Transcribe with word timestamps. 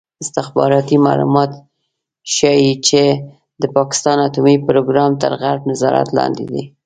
استخباراتي 0.23 0.95
معلومات 1.07 1.51
ښيي 2.33 2.71
چې 2.87 3.03
د 3.61 3.63
پاکستان 3.77 4.17
اټومي 4.27 4.55
پروګرام 4.67 5.11
تر 5.21 5.31
غرب 5.41 5.63
نظارت 5.71 6.07
لاندې 6.17 6.43
دی. 6.51 6.63